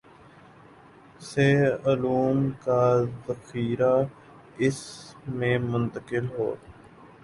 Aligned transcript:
سے 1.21 1.45
علوم 1.85 2.49
کا 2.63 2.81
ذخیرہ 3.27 3.93
اس 4.59 4.79
میں 5.29 5.57
منتقل 5.63 6.25
ہو 6.37 6.53